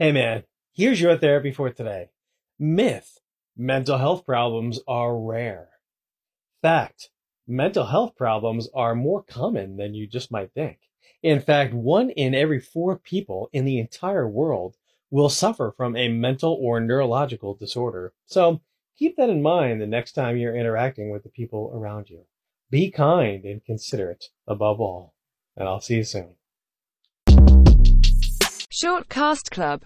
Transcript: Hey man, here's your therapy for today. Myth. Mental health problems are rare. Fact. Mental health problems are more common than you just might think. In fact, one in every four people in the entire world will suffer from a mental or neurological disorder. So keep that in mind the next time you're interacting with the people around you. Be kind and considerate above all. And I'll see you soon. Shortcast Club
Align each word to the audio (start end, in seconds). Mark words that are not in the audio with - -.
Hey 0.00 0.10
man, 0.10 0.42
here's 0.72 1.00
your 1.00 1.16
therapy 1.16 1.52
for 1.52 1.70
today. 1.70 2.08
Myth. 2.58 3.20
Mental 3.56 3.96
health 3.96 4.26
problems 4.26 4.80
are 4.88 5.16
rare. 5.16 5.68
Fact. 6.60 7.10
Mental 7.46 7.86
health 7.86 8.16
problems 8.16 8.68
are 8.74 8.96
more 8.96 9.22
common 9.22 9.76
than 9.76 9.94
you 9.94 10.08
just 10.08 10.32
might 10.32 10.52
think. 10.52 10.78
In 11.22 11.38
fact, 11.38 11.72
one 11.72 12.10
in 12.10 12.34
every 12.34 12.58
four 12.58 12.98
people 12.98 13.48
in 13.52 13.64
the 13.64 13.78
entire 13.78 14.26
world 14.26 14.74
will 15.12 15.28
suffer 15.28 15.72
from 15.76 15.94
a 15.94 16.08
mental 16.08 16.58
or 16.60 16.80
neurological 16.80 17.54
disorder. 17.54 18.12
So 18.26 18.62
keep 18.98 19.16
that 19.16 19.30
in 19.30 19.42
mind 19.42 19.80
the 19.80 19.86
next 19.86 20.14
time 20.14 20.36
you're 20.36 20.56
interacting 20.56 21.10
with 21.10 21.22
the 21.22 21.28
people 21.28 21.70
around 21.72 22.10
you. 22.10 22.24
Be 22.68 22.90
kind 22.90 23.44
and 23.44 23.64
considerate 23.64 24.30
above 24.48 24.80
all. 24.80 25.14
And 25.56 25.68
I'll 25.68 25.80
see 25.80 25.94
you 25.94 26.04
soon. 26.04 26.34
Shortcast 28.74 29.50
Club 29.50 29.82